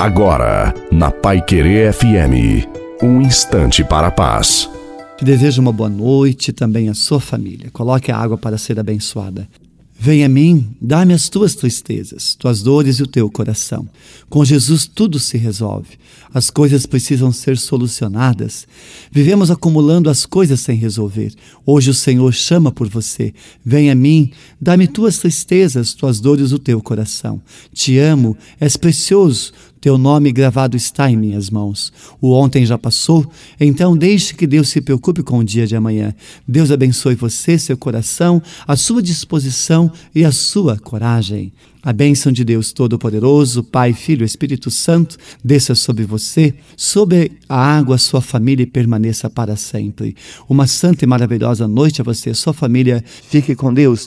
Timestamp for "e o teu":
12.96-13.30, 26.52-26.80